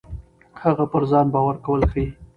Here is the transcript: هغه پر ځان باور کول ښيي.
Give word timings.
هغه 0.63 0.85
پر 0.91 1.03
ځان 1.11 1.25
باور 1.33 1.55
کول 1.65 1.81
ښيي. 1.91 2.07